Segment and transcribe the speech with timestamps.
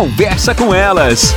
[0.00, 1.34] Conversa com elas.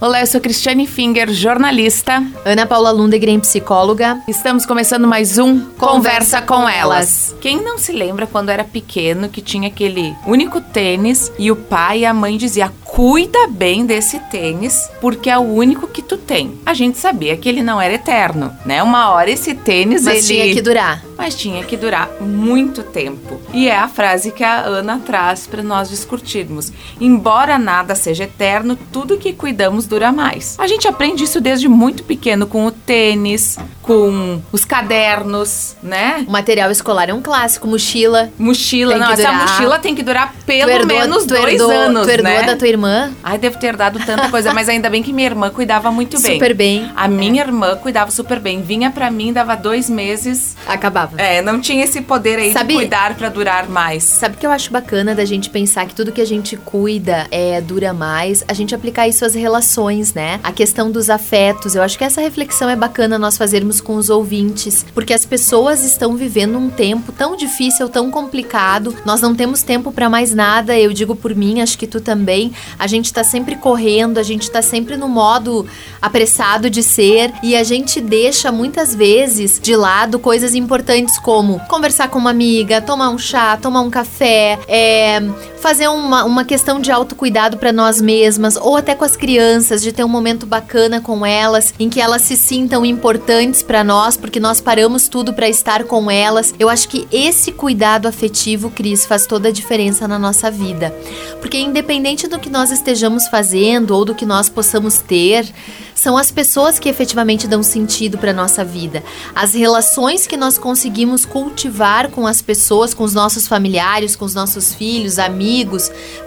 [0.00, 2.24] Olá, eu sou Cristiane Finger, jornalista.
[2.42, 4.22] Ana Paula Lundegren, psicóloga.
[4.26, 6.78] Estamos começando mais um Conversa, Conversa com, elas.
[6.78, 7.36] elas.
[7.38, 11.98] Quem não se lembra quando era pequeno que tinha aquele único tênis e o pai
[11.98, 16.58] e a mãe dizia cuida bem desse tênis, porque é o único que tu tem.
[16.64, 18.82] A gente sabia que ele não era eterno, né?
[18.82, 20.42] Uma hora esse tênis Mas ele...
[20.42, 21.05] tinha que durar.
[21.16, 23.40] Mas tinha que durar muito tempo.
[23.52, 26.72] E é a frase que a Ana traz para nós discutirmos.
[27.00, 30.56] Embora nada seja eterno, tudo que cuidamos dura mais.
[30.58, 36.24] A gente aprende isso desde muito pequeno com o tênis, com os cadernos, né?
[36.28, 38.30] O material escolar é um clássico, mochila.
[38.38, 42.32] Mochila, não, essa mochila tem que durar pelo herdou, menos dois herdou, anos, tu herdou
[42.32, 42.42] né?
[42.42, 43.12] da tua irmã?
[43.22, 46.34] Ai, devo ter dado tanta coisa, mas ainda bem que minha irmã cuidava muito bem.
[46.34, 46.90] Super bem.
[46.94, 48.60] A minha irmã cuidava super bem.
[48.60, 50.56] Vinha para mim, dava dois meses.
[50.66, 51.05] Acabava.
[51.16, 54.04] É, não tinha esse poder aí Sabe, de cuidar para durar mais.
[54.04, 57.26] Sabe o que eu acho bacana da gente pensar que tudo que a gente cuida
[57.30, 58.44] é dura mais?
[58.48, 60.40] A gente aplicar isso às relações, né?
[60.42, 61.74] A questão dos afetos.
[61.74, 65.84] Eu acho que essa reflexão é bacana nós fazermos com os ouvintes, porque as pessoas
[65.84, 68.94] estão vivendo um tempo tão difícil, tão complicado.
[69.04, 70.78] Nós não temos tempo para mais nada.
[70.78, 72.52] Eu digo por mim, acho que tu também.
[72.78, 75.66] A gente tá sempre correndo, a gente tá sempre no modo
[76.00, 82.08] apressado de ser e a gente deixa muitas vezes de lado coisas importantes como conversar
[82.08, 85.20] com uma amiga, tomar um chá, tomar um café, é,
[85.66, 89.90] fazer uma, uma questão de autocuidado para nós mesmas ou até com as crianças, de
[89.90, 94.38] ter um momento bacana com elas, em que elas se sintam importantes para nós, porque
[94.38, 96.54] nós paramos tudo para estar com elas.
[96.56, 100.94] Eu acho que esse cuidado afetivo, Cris, faz toda a diferença na nossa vida.
[101.40, 105.52] Porque independente do que nós estejamos fazendo ou do que nós possamos ter,
[105.96, 109.02] são as pessoas que efetivamente dão sentido para nossa vida.
[109.34, 114.34] As relações que nós conseguimos cultivar com as pessoas, com os nossos familiares, com os
[114.34, 115.55] nossos filhos, amigos,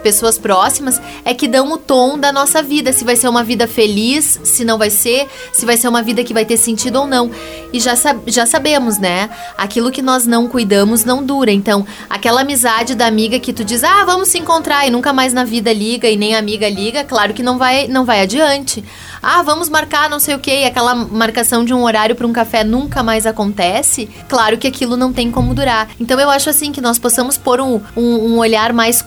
[0.02, 2.92] pessoas próximas, é que dão o tom da nossa vida.
[2.92, 6.24] Se vai ser uma vida feliz, se não vai ser, se vai ser uma vida
[6.24, 7.30] que vai ter sentido ou não.
[7.72, 7.94] E já,
[8.26, 9.30] já sabemos, né?
[9.56, 11.52] Aquilo que nós não cuidamos não dura.
[11.52, 15.32] Então, aquela amizade da amiga que tu diz, ah, vamos se encontrar e nunca mais
[15.32, 18.84] na vida liga e nem amiga liga, claro que não vai, não vai adiante.
[19.22, 22.64] Ah, vamos marcar não sei o que, aquela marcação de um horário para um café
[22.64, 24.08] nunca mais acontece.
[24.28, 25.88] Claro que aquilo não tem como durar.
[26.00, 29.02] Então eu acho assim que nós possamos pôr um, um, um olhar mais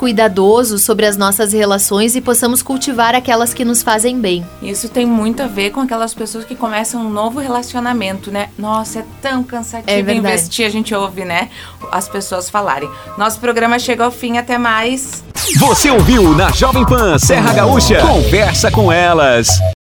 [0.80, 4.46] sobre as nossas relações e possamos cultivar aquelas que nos fazem bem.
[4.62, 8.50] Isso tem muito a ver com aquelas pessoas que começam um novo relacionamento, né?
[8.58, 11.50] Nossa, é tão cansativo é investir, a gente ouve, né?
[11.92, 12.90] As pessoas falarem.
[13.18, 15.24] Nosso programa chega ao fim, até mais.
[15.58, 18.00] Você ouviu na Jovem Pan Serra Gaúcha?
[18.02, 19.48] Conversa com elas.